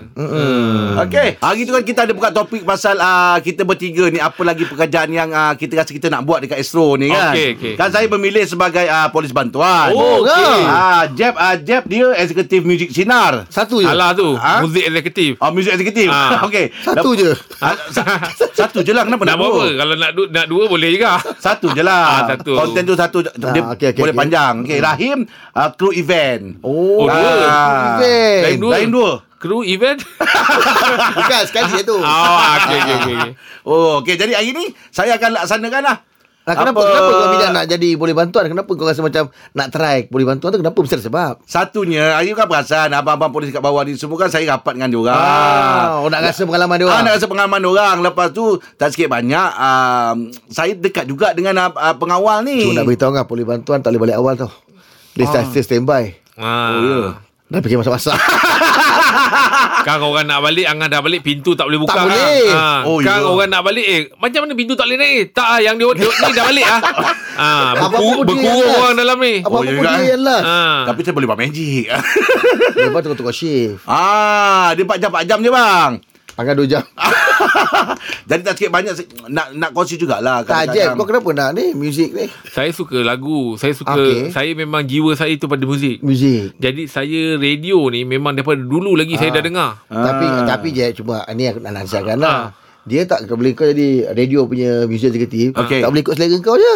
[1.00, 4.64] Okey, hari tu kan kita ada buka topik pasal uh, kita bertiga ni apa lagi
[4.64, 7.32] pekerjaan yang uh, kita rasa kita nak buat dekat Astro ni kan.
[7.32, 7.74] Okey, okey.
[7.76, 9.92] Kan saya memilih sebagai uh, polis bantuan.
[9.92, 10.60] Oh, okey.
[10.64, 13.46] Ah, Jeb uh, Jeb dia eksekutif muzik sinar.
[13.48, 13.88] Satu je.
[13.88, 14.62] Alah tu, Ha?
[14.62, 15.32] muzik eksekutif.
[15.38, 16.08] Oh, muzik eksekutif.
[16.08, 16.42] Ah.
[16.48, 16.70] Okey.
[16.78, 17.32] Satu je.
[17.58, 18.06] Ah, sa-
[18.52, 19.50] satu je lah kenapa Nak nak, dua?
[19.50, 19.64] apa?
[19.76, 21.12] Kalau nak, du- nak dua boleh juga.
[21.46, 22.04] Satu je lah.
[22.04, 22.52] Ah, satu.
[22.54, 23.18] Konten tu satu.
[23.22, 24.20] Dia Ah, okey, okey, boleh okey.
[24.20, 24.54] panjang.
[24.62, 25.18] Okey, Rahim
[25.52, 26.58] uh, crew event.
[26.60, 27.32] Oh, Oh, dua.
[27.44, 27.98] Ah.
[27.98, 28.44] event.
[28.44, 28.72] Lain dua.
[28.74, 29.12] Lain dua.
[29.38, 30.02] Kru event?
[31.14, 31.94] Bukan sekali je tu.
[31.94, 33.16] oh, okey, okey, okey.
[33.16, 33.32] okey.
[33.64, 34.16] Oh, okey.
[34.16, 35.98] Jadi hari ni saya akan laksanakan lah.
[36.48, 38.48] Nah, kenapa Apa- kenapa kau bila nak jadi boleh bantuan?
[38.48, 41.34] Kenapa kau rasa macam nak try boleh bantuan tu kenapa mesti ada sebab?
[41.44, 45.20] Satunya, Ayu kan perasan abang-abang polis kat bawah ni semua kan saya rapat dengan diorang.
[45.20, 47.96] Ah, oh nak rasa pengalaman dia Ah, nak rasa pengalaman orang.
[48.00, 52.64] Lepas tu, tak sikit banyak, um, saya dekat juga dengan uh, pengawal ni.
[52.64, 54.52] Cuma nak beritahu kan boleh bantuan tak boleh balik awal tau.
[55.20, 55.44] Dia ah.
[55.52, 56.16] stay standby.
[56.40, 56.48] Ah.
[56.48, 57.00] Oh, ya.
[57.52, 58.16] Dah fikir masak-masak.
[59.88, 62.12] Kan orang nak balik Angan dah balik Pintu tak boleh buka Tak kan?
[62.12, 62.44] boleh.
[62.52, 62.68] ha.
[62.84, 63.26] Oh, Kan ya.
[63.26, 66.12] orang nak balik Eh macam mana pintu tak boleh naik Tak ah, yang dia, dia
[66.12, 66.82] ni dah balik ah.
[67.42, 69.00] ha, berku, Berkurung orang last.
[69.00, 70.08] dalam ni Apa-apa Oh, ya pun juga, dia eh?
[70.10, 70.44] yang last.
[70.44, 70.60] ha.
[70.86, 71.84] Tapi saya boleh buat magic.
[72.78, 73.80] Lepas tu tukar shift.
[73.86, 75.92] ah, dia 4 jam 4 jam je bang.
[76.38, 76.84] Angkat 2 jam.
[78.30, 78.94] Jadi tak sikit banyak
[79.28, 80.46] nak nak kongsi jugalah.
[80.46, 82.30] Tak Jeb, kau kenapa nak ni muzik ni?
[82.46, 83.58] Saya suka lagu.
[83.58, 84.30] Saya suka Okey.
[84.30, 85.98] saya memang jiwa saya tu pada muzik.
[86.00, 86.54] Muzik.
[86.56, 89.70] Jadi saya radio ni memang daripada dulu lagi saya dah dengar.
[89.88, 92.54] Tapi tapi je cuma ni aku nak nasihatkan lah.
[92.86, 95.58] Dia tak boleh kau jadi radio punya music executive.
[95.58, 95.82] Okey.
[95.82, 96.76] Tak boleh ikut selera kau je.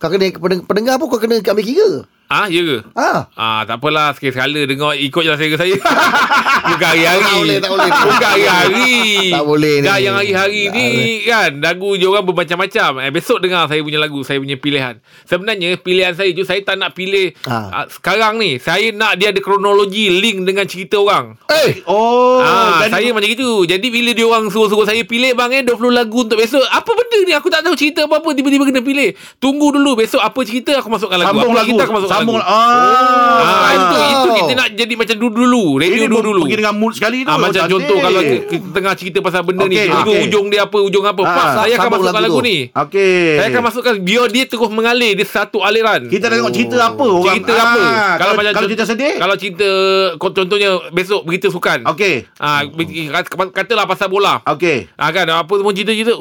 [0.00, 1.90] Kau kena pendeng- pendengar pun kau kena ambil kira.
[2.30, 2.78] Ah, ya ke?
[2.94, 3.26] Ha.
[3.34, 5.74] Ah, tak apalah sekali-sekala dengar ikut je lah selera saya.
[6.70, 7.26] Bukan hari-hari.
[7.26, 7.90] Tak boleh, tak boleh.
[7.90, 8.94] Bukan hari-hari.
[9.28, 9.82] Tak boleh ni.
[9.82, 10.86] Dah yang hari-hari ni
[11.24, 13.02] kan lagu je orang bermacam-macam.
[13.02, 15.02] Eh, besok dengar saya punya lagu, saya punya pilihan.
[15.26, 17.82] Sebenarnya pilihan saya je saya tak nak pilih Ah.
[17.82, 18.56] ah, sekarang ni.
[18.56, 21.34] Saya nak dia ada kronologi link dengan cerita orang.
[21.50, 23.66] Eh, Oh, ah, jadi- saya macam itu.
[23.66, 26.62] Jadi bila dia orang suruh-suruh saya pilih bang eh 20 lagu untuk besok.
[26.64, 27.32] Apa benda ni?
[27.32, 29.10] Aku tak tahu cerita apa-apa tiba-tiba kena pilih.
[29.36, 31.34] Tunggu dulu besok apa cerita aku masukkan lagu.
[31.34, 31.66] sambung apa lagu.
[31.66, 32.50] cerita aku masukkan Sambung lagu.
[32.50, 33.38] ah.
[33.40, 35.64] Ah, itu itu kita nak jadi macam dulu-dulu.
[35.76, 36.42] Radio Ini dulu-dulu.
[36.42, 37.28] pergi dengan mood sekali tu.
[37.28, 37.72] Ah, macam cantik.
[37.72, 40.24] contoh kalau kita, tengah cerita pasal benda ni Okey, tiba-tiba okey.
[40.26, 43.20] ujung dia apa ujung apa Ah, Pas saya akan masukkan lagu lagu, ni Okey.
[43.34, 47.02] saya akan masukkan biar dia terus mengalir dia satu aliran Kita nak tengok cerita apa
[47.02, 47.24] orang.
[47.30, 49.14] cerita apa Ah, kalau macam kalau cerita sedih.
[49.16, 49.68] kalau cerita
[50.16, 52.14] contohnya besok berita sukan Okey.
[52.36, 54.88] ah kat- katalah pasal bola Okey.
[54.94, 56.14] ah kan apa semua cerita-cerita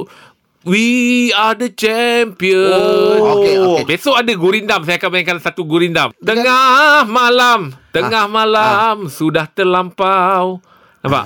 [0.68, 2.76] We are the champion.
[2.76, 3.84] Oh, okey, okey.
[3.88, 4.84] Besok ada gurindam.
[4.84, 6.12] Saya akan mainkan satu gurindam.
[6.20, 10.60] Tengah malam, tengah malam sudah terlampau.
[11.00, 11.24] Nampak?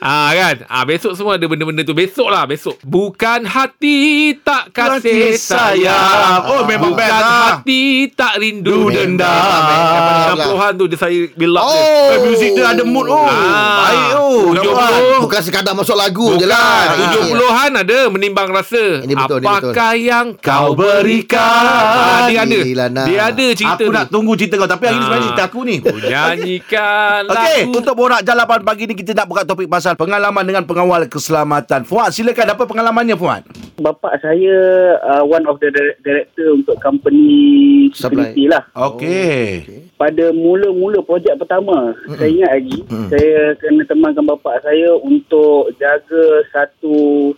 [0.00, 0.30] Ah.
[0.30, 0.56] kan?
[0.64, 1.92] Ah besok semua ada benda-benda tu.
[1.92, 2.78] Besok lah, besok.
[2.80, 6.46] Bukan hati tak kasih sayang.
[6.46, 7.58] Oh, memang Bukan best lah.
[7.58, 10.30] hati tak rindu Memang dendam.
[10.30, 10.46] best.
[10.46, 11.74] 60-an tu dia saya build up dia.
[11.74, 12.06] Oh.
[12.06, 13.18] Eh, muzik dia ada mood oh.
[13.20, 13.76] Ah.
[13.82, 14.40] Baik oh.
[14.54, 14.88] Hujung nampak.
[14.94, 15.20] puluh.
[15.20, 16.80] bukan sekadar masuk lagu Bukan je lah.
[16.96, 21.42] Tujuh puluhan ada Menimbang rasa Ini betul, ini Apakah yang kau berikan?
[21.42, 23.04] ah, Dia ada Gila, nak.
[23.04, 25.02] Dia ada cerita Aku tu nak tunggu cerita kau Tapi hari ni Ah.
[25.02, 29.48] sebenarnya cerita aku ni nyanyikan Okey, lagu untuk borak jalapan pagi ni kita nak buka
[29.48, 31.88] topik pasal pengalaman dengan pengawal keselamatan.
[31.88, 33.48] Fuad, silakan apa pengalamannya Fuad?
[33.80, 34.56] Bapak saya
[35.00, 38.52] uh, one of the dir- director untuk company security Supply.
[38.52, 38.62] lah.
[38.92, 39.64] Okey.
[39.96, 43.08] Pada mula-mula projek pertama, mm saya ingat lagi, Mm-mm.
[43.08, 47.32] saya kena temankan bapak saya untuk jaga satu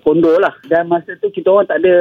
[0.00, 0.56] kondo lah.
[0.64, 1.96] Dan masa tu kita orang tak ada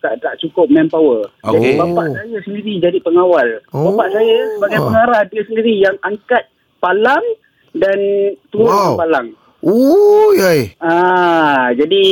[0.00, 1.28] tak, tak cukup manpower.
[1.44, 1.52] Okey.
[1.52, 3.60] Jadi bapak saya sendiri jadi pengawal.
[3.76, 3.92] Oh.
[3.92, 6.48] Bapak saya sebagai pengarah dia sendiri yang angkat
[6.80, 7.20] palang
[7.74, 7.98] dan
[8.50, 8.94] turun Wow.
[8.98, 9.37] palang.
[9.60, 10.70] Oh, yai.
[10.78, 12.02] Ah, jadi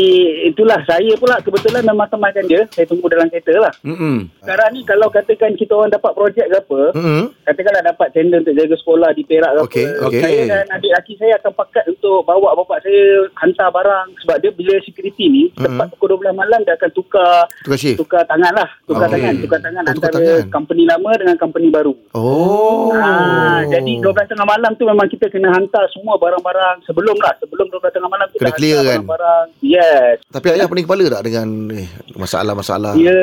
[0.47, 2.67] itulah saya pula kebetulan memang temankan dia.
[2.69, 3.71] Saya tunggu dalam kereta lah.
[3.81, 4.27] Hmm.
[4.37, 7.25] Sekarang ni kalau katakan kita orang dapat projek ke apa, Hmm.
[7.47, 10.07] katakanlah dapat tender untuk jaga sekolah di Perak ke Okey, apa.
[10.09, 10.21] okey.
[10.21, 13.05] Saya dan adik lelaki saya akan pakat untuk bawa bapak saya
[13.37, 17.79] hantar barang sebab dia bila security ni tepat pukul 12 malam dia akan tukar Tukar
[17.79, 17.97] shift.
[17.97, 18.69] tukar tangan lah.
[18.83, 19.15] Tukar Okey.
[19.15, 20.51] tangan, tukar tangan Oh, tukar antara tangan.
[20.51, 21.95] company lama dengan company baru.
[22.11, 22.91] Oh.
[22.93, 27.36] Ah, jadi 12 tengah malam tu memang kita kena hantar semua barang-barang sebelum lah.
[27.43, 29.01] Sebelum 12 tengah malam kita Kena clear kan?
[29.03, 29.47] barang-barang.
[29.63, 30.15] Yes.
[30.31, 32.93] Tapi ayah pening kepala tak dengan eh, masalah-masalah?
[32.97, 33.19] Dia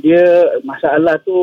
[0.00, 0.24] dia
[0.62, 1.36] masalah tu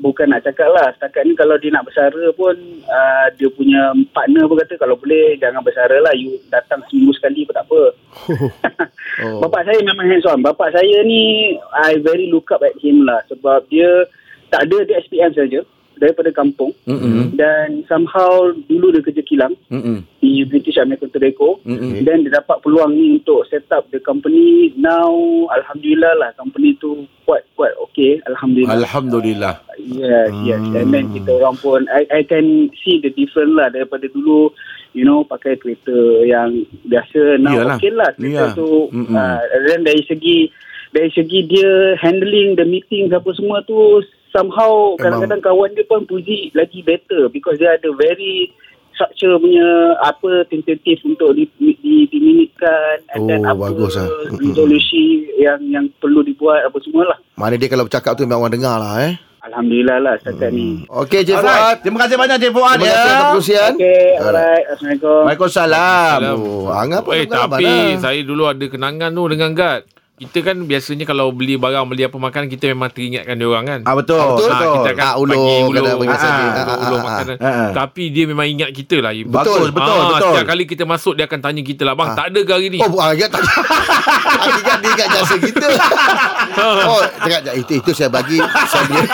[0.00, 0.92] bukan nak cakap lah.
[0.96, 2.54] Setakat ni kalau dia nak bersara pun
[2.88, 6.12] uh, dia punya partner pun kata kalau boleh jangan bersara lah.
[6.16, 7.82] You datang seminggu sekali pun tak apa.
[9.20, 9.42] Oh.
[9.42, 10.40] Bapak saya memang hands on.
[10.40, 14.06] Bapak saya ni I very look up at him lah sebab dia
[14.48, 15.60] tak ada dia SPM saja
[16.00, 17.36] daripada kampung Mm-mm.
[17.36, 20.00] dan somehow dulu dia kerja kilang Mm-mm.
[20.16, 22.00] di British American Tobacco Mm-mm.
[22.02, 25.12] dan dia dapat peluang ni untuk set up the company now
[25.52, 29.54] alhamdulillah lah company tu quite quite okay alhamdulillah Alhamdulillah.
[29.76, 34.08] yes yes and then kita orang pun I I can see the difference lah daripada
[34.08, 34.50] dulu
[34.96, 37.76] you know pakai kereta yang biasa now Iyalah.
[37.76, 38.56] okay lah kereta Ya.
[38.56, 39.12] tu Mm-mm.
[39.12, 40.48] uh, dan dari segi
[40.90, 46.02] dari segi dia handling the meetings apa semua tu somehow Memang- kadang-kadang kawan dia pun
[46.04, 48.50] puji lagi better because dia ada very
[48.92, 49.64] structure punya
[49.98, 51.72] apa tentatif untuk di, di,
[52.06, 54.06] diminitkan and then Oh, apa bagus lah.
[54.28, 54.40] Mm-mm.
[54.44, 55.04] resolusi
[55.36, 59.00] yang yang perlu dibuat apa semualah Mana dia kalau bercakap tu memang orang dengar lah
[59.02, 59.14] eh.
[59.40, 61.32] Alhamdulillah lah setakat ni Okey, Cik.
[61.34, 61.80] Fuad.
[61.80, 62.92] Terima kasih banyak Cik Fuad Terima ya.
[62.92, 63.72] kasih atas perkongsian.
[63.72, 64.64] Okay, alright.
[64.68, 65.20] Assalamualaikum.
[65.24, 66.18] Waalaikumsalam.
[66.36, 67.88] Oh, anggap Eh pengalaman tapi lah.
[67.98, 69.82] saya dulu ada kenangan tu dengan Gad
[70.20, 73.80] kita kan biasanya kalau beli barang beli apa makan kita memang teringatkan dia orang kan
[73.88, 74.20] Ah betul.
[74.20, 74.52] Betul.
[74.52, 74.52] betul.
[74.52, 76.28] Ah, kita akan Ah, ulur, bagi ulur, kadang bagi ah, dia.
[76.28, 77.36] ulur, Ah, ulur ah, makanan.
[77.40, 77.70] ah, ah.
[77.72, 79.12] Tapi dia memang ingat kita lah.
[79.16, 80.32] Betul, betul, Ah, betul.
[80.36, 82.78] Setiap kali kita masuk dia akan tanya kita lah, bang tak ada ke hari ni?
[82.78, 83.40] Oh, bukan ingat tak.
[84.60, 85.66] Ingat dia ingat jasa kita.
[86.84, 88.36] oh, cakap itu itu saya bagi
[88.68, 89.00] saya beli.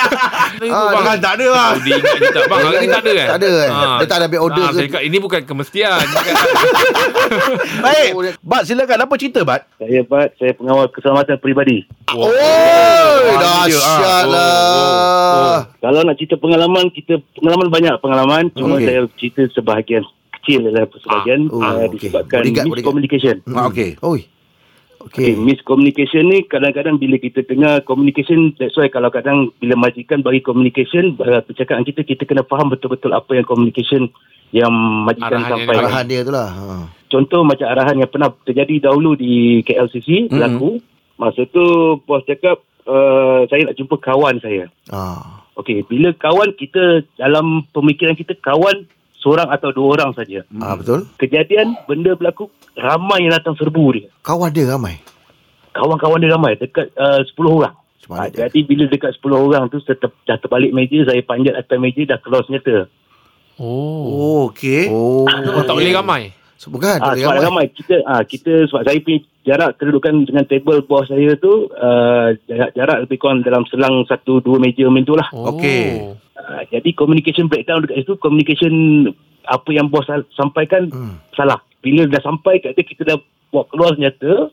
[0.66, 1.68] Ah, bang, Bang tak ada lah.
[1.68, 2.40] Oh, dia ingat kita.
[2.48, 3.26] Bang, hari ni tak ada kan?
[3.28, 3.70] Tak ada kan?
[3.76, 4.78] Dia tak ada ambil order ah, ke?
[4.88, 6.00] Saya ini bukan kemestian.
[7.84, 8.10] Baik.
[8.40, 9.60] Bat silakan apa cerita Bat?
[9.76, 11.84] Saya Bat, saya pengawal keselamatan peribadi.
[12.08, 13.36] Oh, dia.
[13.36, 15.56] dahsyat Ah, lah.
[15.76, 18.44] Kalau nak cerita pengalaman, kita pengalaman banyak pengalaman.
[18.56, 18.86] Cuma Okey.
[18.88, 20.02] saya cerita sebahagian
[20.40, 21.54] kecil adalah sebahagian Ah.
[21.54, 22.78] Oh, uh, disebabkan Bodyguard, bodyguard.
[22.80, 23.36] miscommunication.
[23.52, 24.00] Ah, Okey.
[24.00, 24.22] Oi.
[25.06, 25.30] Okay.
[25.30, 25.38] Okey.
[25.38, 31.14] miscommunication ni kadang-kadang bila kita dengar communication that's why kalau kadang bila majikan bagi communication
[31.22, 34.10] uh, percakapan kita kita kena faham betul-betul apa yang communication
[34.50, 34.66] yang
[35.06, 35.82] majikan Arahan yang sampaikan.
[35.86, 36.50] Arahan dia tu lah.
[36.50, 36.74] Ha.
[37.06, 40.82] Contoh macam arahan yang pernah terjadi dahulu di KLCC berlaku.
[41.16, 44.68] Masa tu bos cakap uh, saya nak jumpa kawan saya.
[44.92, 45.46] Ah.
[45.56, 48.84] Okey, bila kawan kita dalam pemikiran kita kawan
[49.16, 50.44] seorang atau dua orang saja.
[50.60, 51.08] Ah betul.
[51.16, 54.08] Kejadian benda berlaku ramai yang datang serbu dia.
[54.20, 55.00] Kawan dia ramai.
[55.72, 57.76] Kawan-kawan dia ramai dekat uh, 10 orang.
[58.06, 58.46] Ha, dia.
[58.46, 62.18] jadi bila dekat 10 orang tu tetap, dah terbalik meja, saya panjat atas meja dah
[62.22, 62.86] keluar senjata.
[63.58, 64.04] Oh.
[64.06, 64.88] Oh, okey.
[64.88, 65.26] Oh.
[65.56, 66.35] oh tak boleh ramai.
[66.56, 66.96] So, bukan.
[66.96, 67.44] Sebab ramai.
[67.44, 67.64] ramai.
[67.68, 72.70] Kita ah kita sebab saya punya jarak kedudukan dengan table bos saya tu uh, jarak,
[72.72, 75.28] jarak lebih kurang dalam selang satu dua meja macam tu lah.
[75.36, 75.52] Oh.
[75.52, 76.16] Okey.
[76.32, 78.72] Uh, jadi communication breakdown dekat situ communication
[79.44, 81.20] apa yang bos sampaikan Hmm.
[81.32, 81.60] salah.
[81.78, 83.18] Bila dah sampai kat dia kita dah
[83.52, 84.48] buat keluar senjata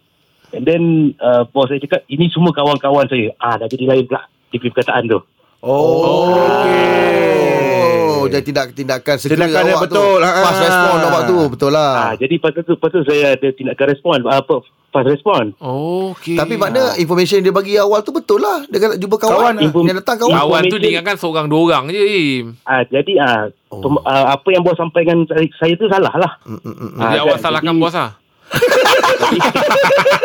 [0.51, 0.83] and then
[1.17, 3.31] uh, bos saya cakap ini semua kawan-kawan saya.
[3.39, 5.23] Ah dah jadi lain pula di perkataan tu.
[5.63, 7.42] Oh, Oh,
[8.25, 10.17] jadi tindak tindakan segera Tindakan yang awak betul.
[10.17, 10.23] tu.
[10.23, 10.33] Ah.
[10.41, 11.38] Fast respon awak tu.
[11.49, 11.91] Betul lah.
[11.95, 14.55] Ah jadi pasal tu pasal saya ada tindakan respon apa
[14.89, 15.43] fast respon.
[15.57, 16.36] Oh, okey.
[16.36, 18.62] Tapi makna information dia bagi awal tu betul lah.
[18.67, 19.33] Dia kata jumpa kawan.
[19.33, 20.38] Kawan, kawan yang datang kawan.
[20.38, 22.05] Kawan tu diingatkan seorang dua orang je.
[22.63, 23.41] Ah jadi ah
[23.73, 23.81] Oh.
[23.81, 23.97] oh.
[23.99, 26.31] uh, apa yang bos sampaikan saya, saya tu salah lah.
[26.45, 26.89] Mm, mm, mm.
[26.93, 28.09] Jadi Ah, awak kan, salahkan jadi- bos lah.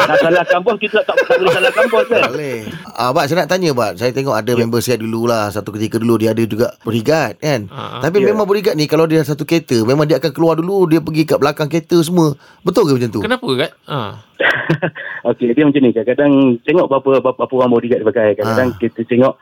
[0.01, 2.23] Nak salahkan bos kita tak, tak boleh salahkan bos kan.
[2.29, 2.59] Boleh.
[2.91, 3.93] Ah, Bat, saya nak tanya, Bat.
[3.95, 5.49] Saya tengok ada member saya dulu lah.
[5.49, 7.69] Satu ketika dulu dia ada juga bodyguard kan.
[7.69, 8.33] Ah, Tapi ya.
[8.33, 10.87] memang bodyguard ni kalau dia satu kereta, memang dia akan keluar dulu.
[10.87, 12.33] Dia pergi kat belakang kereta semua.
[12.61, 13.21] Betul ke macam tu?
[13.21, 13.71] Kenapa kan?
[13.87, 13.99] Ha.
[15.29, 18.27] Okey dia macam ni kadang-kadang tengok berapa berapa, berapa orang bodyguard dia pakai.
[18.35, 18.79] Kadang-kadang Ah.
[18.79, 19.35] kita tengok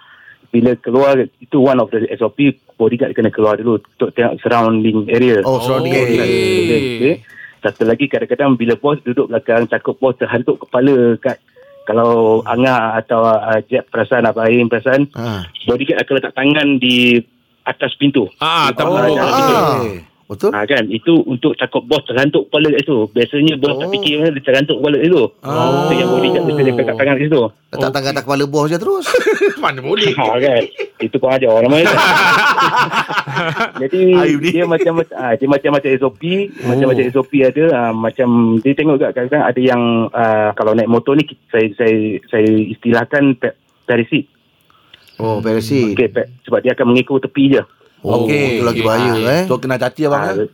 [0.46, 2.38] bila keluar itu one of the SOP
[2.74, 5.42] bodyguard kena keluar dulu untuk tengok surrounding area.
[5.42, 6.22] Oh, surrounding Oh, area.
[6.22, 6.80] okey.
[6.96, 7.14] Okay.
[7.66, 11.42] Satu lagi kadang-kadang bila bos duduk belakang takut bos terhantuk kepala kat
[11.82, 15.42] kalau Angah atau uh, Jeb perasan apa Aim perasan Ha.
[15.66, 17.18] bodyguard akan letak tangan di
[17.66, 18.30] atas pintu.
[18.38, 19.82] Ah, tak Oh, ah.
[20.26, 20.34] Ah.
[20.34, 20.50] Betul?
[20.50, 23.06] Ha, kan itu untuk takut bos terhantuk kepala kat situ.
[23.08, 23.78] Biasanya bos oh.
[23.78, 23.92] tak Oh.
[23.94, 25.22] fikir mana dia terhantuk kepala kat situ.
[25.22, 25.90] Oh.
[25.94, 27.40] yang bodyguard mesti dia letak tangan kat situ.
[27.46, 29.06] Letak tangan atas kepala bos je terus.
[29.62, 30.10] Mana boleh.
[30.12, 30.62] Ha kan.
[30.98, 31.92] Itu kau ajar orang mana.
[33.78, 34.00] Jadi
[34.42, 36.22] dia macam ah dia macam-macam SOP,
[36.58, 41.14] macam-macam SOP ada ah, macam dia tengok kat kadang ada yang ah, kalau naik motor
[41.14, 44.26] ni saya saya saya istilahkan pe- perisit.
[45.16, 45.92] Oh, Persi.
[45.92, 47.62] Okey, pe- sebab dia akan mengikut tepi je.
[48.06, 48.42] Oh, Okey.
[48.52, 49.42] itu lagi bahaya Ah, eh.
[49.44, 50.22] So kena hati abang.
[50.22, 50.46] Ah, ya?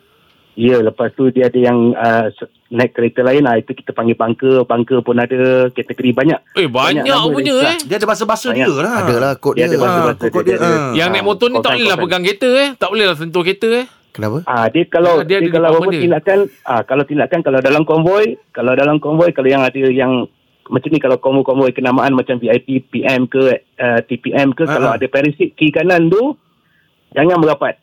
[0.55, 2.29] Ya, lepas tu dia ada yang uh,
[2.71, 4.65] naik kereta lain, ah itu kita panggil bunker.
[4.65, 6.37] Bunker pun ada kategori banyak.
[6.55, 7.69] Eh, banyak, nama punya dia.
[7.71, 7.79] eh.
[7.83, 8.77] Dia ada bahasa-bahasa dia Banyak.
[8.79, 8.93] lah.
[8.99, 9.67] Ada lah kod Dia dia.
[9.67, 10.65] ada bahasa-bahasa Ah, pokok dia, ada.
[10.67, 10.91] ah.
[10.93, 12.69] Yang naik motor ni tak boleh lah pegang kereta eh.
[12.75, 13.87] Tak boleh lah sentuh kereta eh.
[14.11, 14.39] Kenapa?
[14.45, 16.01] Ah dia kalau Ah, dia dia, ada kalau apa dia.
[16.01, 20.29] tindakan ah kalau tindakan kalau dalam konvoi, kalau dalam konvoi kalau yang ada yang
[20.65, 23.41] macam ni kalau konvoi-konvoi kenamaan macam VIP, PM ke
[23.75, 24.95] uh, TPM ke Ah, kalau ah.
[24.95, 26.37] ada perisit kiri kanan tu
[27.13, 27.75] jangan merapat.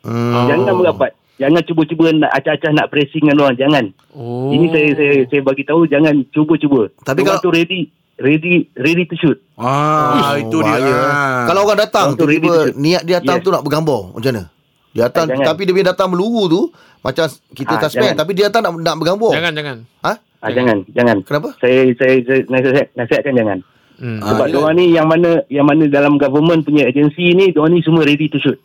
[0.00, 0.46] Hmm.
[0.46, 1.10] Jangan merapat.
[1.38, 3.84] Jangan cuba-cuba nak acah-acah nak pressing dengan orang jangan.
[4.10, 4.50] Oh.
[4.50, 6.90] Ini saya saya saya bagi tahu jangan cuba-cuba.
[6.98, 7.86] Tapi kalau- tu ready
[8.18, 9.38] ready ready to shoot.
[9.54, 10.66] Ah, Oh, itu dia.
[10.66, 10.94] bahaya.
[10.98, 11.42] Ah.
[11.46, 12.74] Kalau orang datang tu tiba-tiba shoot.
[12.74, 13.44] niat dia datang Yes.
[13.44, 14.44] tu nak bergambar macam mana?
[14.88, 15.46] Dia datang jangan.
[15.46, 16.60] tapi dia bila datang meluru tu
[16.98, 17.24] macam
[17.54, 18.18] kita Ah, suspect jangan.
[18.18, 19.30] tapi dia datang nak nak bergambar.
[19.30, 19.76] Jangan, jangan.
[20.02, 20.12] Ha?
[20.38, 21.16] Ah, jangan, jangan.
[21.22, 21.48] Kenapa?
[21.58, 23.58] Saya saya, saya nasihat, nasihatkan jangan.
[23.94, 24.18] Hmm.
[24.18, 27.74] Ah, Sebab dia- diorang ni yang mana yang mana dalam government punya agensi ni diorang
[27.74, 28.58] ni semua ready to shoot.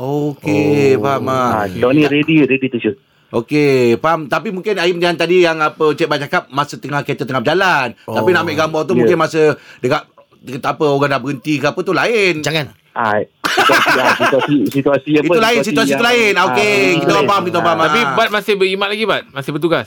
[0.00, 1.04] Okey, Oh.
[1.04, 1.48] faham ah.
[1.54, 2.96] Ah, diorang ni ready ready to shoot.
[3.30, 4.26] Okey, faham.
[4.26, 7.92] Tapi mungkin Aim yang tadi yang apa Cik Bai cakap masa tengah kereta tengah berjalan.
[8.08, 8.16] Oh.
[8.16, 8.98] Tapi nak ambil gambar tu Ya.
[8.98, 9.40] mungkin masa
[9.78, 10.02] dekat
[10.40, 12.40] dekat apa orang dah berhenti ke apa tu lain.
[12.40, 12.72] Jangan.
[12.90, 15.26] Ah, situasi, ah, situasi situasi apa?
[15.28, 16.32] Itu lain, situasi tu lain.
[16.34, 17.28] Ah, okey, kita lain.
[17.28, 17.78] faham, kita faham.
[17.78, 19.22] Ah, Tapi Bat masih berimat lagi, Bat?
[19.30, 19.86] Masih bertugas?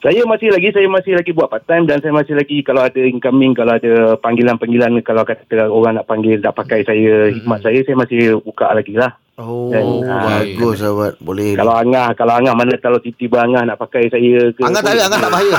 [0.00, 3.04] Saya masih lagi saya masih lagi buat part time dan saya masih lagi kalau ada
[3.04, 8.00] incoming kalau ada panggilan-panggilan kalau kata orang nak panggil nak pakai saya hikmat saya saya
[8.00, 9.12] masih buka lagi lah.
[9.40, 11.16] Oh, Dan, ah, bagus sahabat.
[11.16, 11.56] Boleh.
[11.56, 15.02] Kalau Angah kalau Angah mana kalau tiba-tiba Angah nak pakai saya ke Angah tak ada,
[15.08, 15.56] Angah tak bahaya.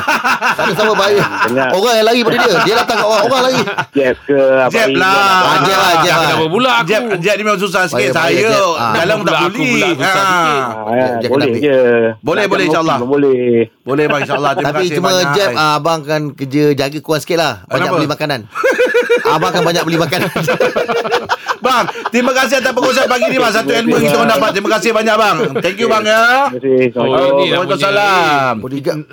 [0.54, 1.22] tak ada sama bahaya.
[1.50, 1.70] Dengar.
[1.74, 2.56] Orang yang lari pada dia.
[2.62, 3.62] Dia datang kat orang, orang lari.
[3.98, 5.10] Jeb ke apa Jeb lah.
[5.10, 5.50] apa.
[5.50, 6.30] Ah, Jeb lah, Jeb lah.
[6.30, 6.90] Kenapa pula aku?
[6.94, 8.10] Jeb, Jeb ni memang susah sikit.
[8.14, 8.62] Bahaya, Saya.
[8.78, 8.94] Ah.
[9.02, 9.64] dalam tak aku
[11.26, 11.52] boleh.
[11.58, 11.78] je.
[12.22, 12.98] Boleh, boleh, insyaAllah.
[13.02, 13.66] Boleh.
[13.82, 14.54] Boleh bang insyaAllah.
[14.54, 15.10] Terima Tapi kasih cuma.
[15.34, 17.54] Jeb, ah, abang kan kerja jaga kurang sikit lah.
[17.66, 18.40] Banyak beli makanan.
[19.26, 20.30] abang kan banyak beli makanan.
[21.62, 23.54] Bang, terima kasih atas perkongsian pagi ni bang.
[23.54, 24.50] Satu ilmu kita orang dapat.
[24.52, 25.38] Terima kasih banyak bang.
[25.62, 26.22] Thank you bang ya.
[26.50, 26.74] Terima kasih.
[26.92, 27.38] Oh, Assalamualaikum.
[27.38, 28.54] ni lah Waalaikumsalam.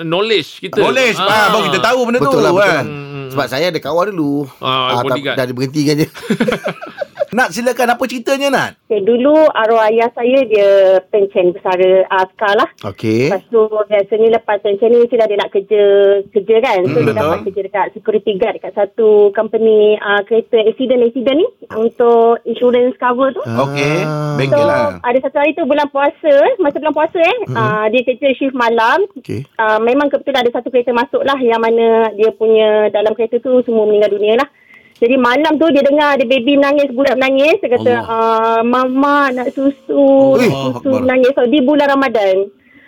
[0.02, 0.80] Knowledge kita.
[0.80, 1.48] Boleh, ah.
[1.50, 2.84] baru kita tahu benda Betul tu lah, kan.
[2.84, 2.84] lah.
[3.28, 4.48] Sebab saya ada kawan dulu.
[4.58, 6.08] Ah, Ah, tak- dah diberhentikan je.
[7.28, 8.72] Nak silakan apa ceritanya Nat?
[8.84, 10.68] Okay, dulu arwah ayah saya dia
[11.06, 12.68] pencen besara askar lah.
[12.84, 13.28] Okey.
[13.28, 15.82] Lepas tu biasanya lepas pencen ni mesti dah dia nak kerja
[16.30, 16.80] kerja kan.
[16.84, 17.20] So Hmm, dia betul.
[17.20, 23.28] dapat kerja dekat security guard dekat satu company uh, kereta accident-accident ni untuk insurance cover
[23.30, 23.42] tu.
[23.44, 23.96] Okey.
[24.02, 24.34] Ah.
[24.34, 24.96] Bengkel So lah.
[25.00, 27.56] ada satu hari tu bulan puasa Masa bulan puasa eh mm-hmm.
[27.56, 29.42] uh, Dia kerja shift malam Okey.
[29.54, 33.58] uh, Memang kebetulan ada satu kereta masuk lah Yang mana dia punya Dalam kereta tu
[33.62, 34.48] Semua meninggal dunia lah
[34.98, 37.62] jadi malam tu dia dengar ada baby menangis, budak menangis.
[37.62, 41.02] Dia kata, uh, Mama nak susu, Allah nak susu Akbar.
[41.06, 41.32] menangis.
[41.38, 42.36] So, di bulan Ramadan.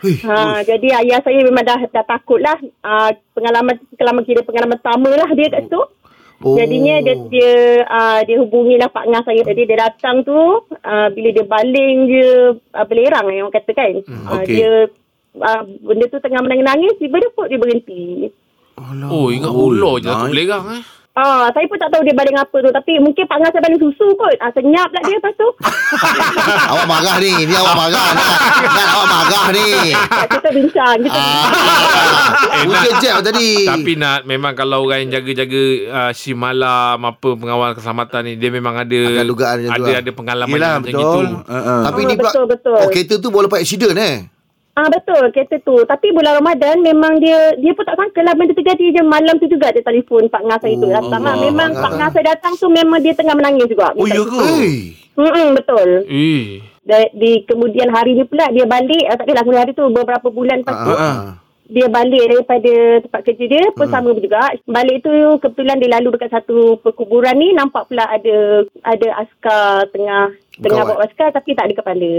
[0.01, 0.17] Hui.
[0.27, 2.59] Ha, jadi ayah saya memang dah, dah takut lah.
[2.83, 5.83] Uh, pengalaman, pengalaman kira pengalaman pertama lah dia kat situ.
[6.41, 6.57] Oh.
[6.57, 9.45] Jadinya dia dia uh, dia hubungilah Pak Ngah saya.
[9.45, 10.33] Jadi dia datang tu
[10.73, 13.93] uh, bila dia baling je uh, belerang yang orang kata kan.
[14.09, 14.57] Hmm, uh, okey.
[14.57, 14.73] Dia
[15.37, 18.33] uh, benda tu tengah menangis-nangis tiba dia pun dia berhenti.
[19.13, 20.33] Oh, ingat ular je tu nice.
[20.33, 20.83] belerang eh.
[21.21, 23.77] Ah, saya pun tak tahu dia baling apa tu tapi mungkin Pak Ngah saya baling
[23.79, 24.37] susu kot.
[24.39, 25.49] Ah, senyap lah dia lepas tu.
[26.73, 27.45] awak marah ni.
[27.45, 28.09] Ni awak marah.
[28.65, 29.69] Nak, awak marah ni.
[29.93, 31.53] Ah, kita bincang kita bincang.
[31.53, 32.65] Ah.
[32.65, 33.51] Bukan jam tadi.
[33.63, 38.49] Tapi nak memang kalau orang yang jaga-jaga uh, shift malam apa pengawal keselamatan ni dia
[38.49, 40.01] memang ada dugaan tu ada lah.
[40.01, 41.25] ada pengalaman Yelah, macam betul.
[41.27, 41.37] itu.
[41.45, 41.81] Uh-uh.
[41.85, 42.77] Tapi Ah, ni pula betul, betul.
[42.79, 44.17] Oh kereta tu baru lepas accident eh
[44.73, 45.83] Ah betul kereta tu.
[45.83, 49.35] Tapi bulan Ramadan memang dia dia pun tak sangka lah benda tu jadi je malam
[49.37, 50.87] tu juga dia telefon Pak Ngah saya tu.
[50.87, 51.35] Oh, Datang lah.
[51.37, 51.83] Memang Allah.
[51.83, 53.91] Pak Ngah saya datang tu memang dia tengah menangis juga.
[53.93, 54.47] Oh, ya ke?
[55.13, 55.89] Hmm betul.
[56.07, 56.63] Eh.
[56.81, 60.29] Di, di kemudian hari ni pula dia balik ah, tak adalah kemudian hari tu beberapa
[60.29, 61.19] bulan lepas tu Ah, ah.
[61.67, 64.41] dia balik daripada tempat kerja dia pun sama juga.
[64.65, 68.37] Balik tu kebetulan dia lalu dekat satu perkuburan ni nampak pula ada
[68.81, 70.89] ada askar tengah tengah Berkawat.
[70.89, 72.15] bawa askar tapi tak ada kepala.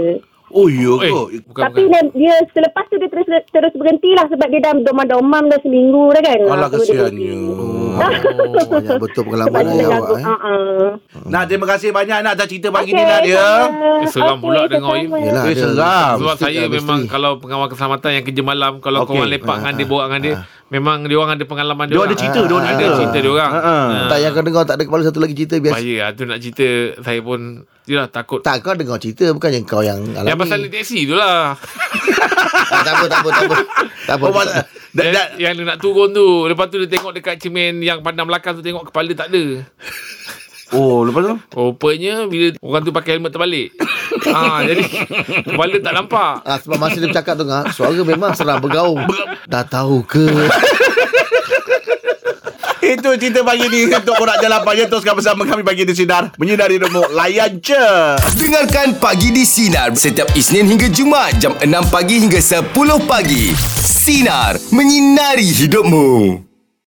[0.52, 1.40] Oh, ya Eh, ke?
[1.44, 2.04] bukan Tapi bukan.
[2.12, 6.12] dia, dia selepas tu dia terus terus berhenti lah sebab dia dah domam-domam dah seminggu
[6.12, 6.38] dah kan.
[6.42, 7.36] Alah, Ah, dia kesiannya.
[7.92, 7.96] Oh,
[8.66, 10.24] banyak betul pengalaman dia ayah dah awak eh.
[10.24, 10.88] Ah, ah.
[11.24, 13.48] Nak terima kasih banyak nak atas cerita pagi Okey, ni Nak ya.
[13.62, 13.90] sama.
[13.98, 15.16] Eh, seram pula Okey, dengar, sama.
[15.18, 16.14] Yelah, Eh, ada- seram.
[16.14, 17.10] Sebab mesti saya ada memang mesti.
[17.10, 19.10] kalau pengawal keselamatan yang kerja malam kalau Okey.
[19.10, 20.34] kawan lepak dengan dia borak dengan dia
[20.72, 23.18] memang dia orang ada pengalaman dia Dia ada cerita, dia orang ada cerita.
[23.18, 23.50] dia orang.
[23.50, 23.76] Ha, ha.
[24.08, 25.74] Tak yang kau dengar tak ada kepala satu lagi cerita biasa.
[25.76, 26.66] Bahaya lah tu nak cerita
[26.98, 27.40] saya pun
[27.82, 30.28] Yelah takut Tak kau dengar cerita bukannya kau yang alami.
[30.28, 31.52] Yang pasal naik teksi tu lah
[32.64, 33.56] Ah, tak apa tak apa tak apa.
[34.02, 34.24] Tak apa.
[34.24, 37.36] Oh, pasal- da- yang, da- yang dia nak turun tu Lepas tu dia tengok dekat
[37.36, 39.44] cermin Yang pandang belakang tu Tengok kepala tak ada
[40.70, 41.34] Oh, lepas tu?
[41.52, 43.68] Rupanya Bila orang tu pakai helmet terbalik
[44.30, 44.84] ha, Jadi
[45.42, 49.02] Kepala tak nampak Ah, sebab masa dia bercakap tu ngah, suara memang seram bergaung.
[49.50, 50.26] Dah tahu ke?
[52.82, 56.82] Itu cerita pagi ni Untuk korang jalan pagi Teruskan bersama kami Pagi di Sinar Menyinari
[56.82, 57.86] Remuk Layan je
[58.36, 62.74] Dengarkan Pagi di Sinar setiap Isnin hingga Jumaat jam 6 pagi hingga 10
[63.06, 63.54] pagi.
[63.78, 66.51] Sinar, menyinari hidupmu.